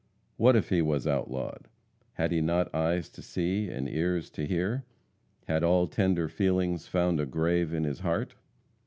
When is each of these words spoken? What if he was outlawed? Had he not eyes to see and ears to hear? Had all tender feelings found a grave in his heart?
What 0.35 0.55
if 0.55 0.69
he 0.69 0.81
was 0.81 1.05
outlawed? 1.05 1.67
Had 2.13 2.31
he 2.31 2.41
not 2.41 2.73
eyes 2.73 3.07
to 3.09 3.21
see 3.21 3.69
and 3.69 3.87
ears 3.87 4.31
to 4.31 4.47
hear? 4.47 4.83
Had 5.45 5.63
all 5.63 5.85
tender 5.85 6.27
feelings 6.27 6.87
found 6.87 7.19
a 7.19 7.25
grave 7.27 7.71
in 7.71 7.83
his 7.83 7.99
heart? 7.99 8.33